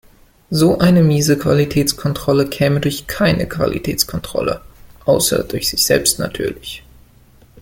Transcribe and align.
So 0.49 0.79
eine 0.79 1.03
miese 1.03 1.37
Qualitätskontrolle 1.37 2.49
käme 2.49 2.79
durch 2.79 3.05
keine 3.05 3.47
Qualitätskontrolle, 3.47 4.61
außer 5.05 5.43
durch 5.43 5.69
sich 5.69 5.85
selbst 5.85 6.17
natürlich. 6.17 6.81